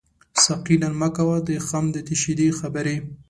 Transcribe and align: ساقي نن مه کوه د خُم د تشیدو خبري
ساقي 0.43 0.75
نن 0.83 0.93
مه 1.01 1.09
کوه 1.15 1.37
د 1.47 1.49
خُم 1.67 1.85
د 1.95 1.97
تشیدو 2.07 2.47
خبري 2.59 2.97